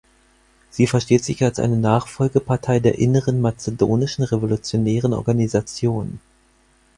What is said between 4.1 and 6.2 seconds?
Revolutionären Organisation.